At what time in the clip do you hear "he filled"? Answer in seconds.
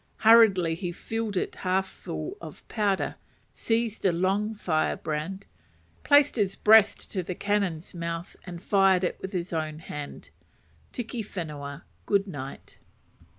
0.73-1.37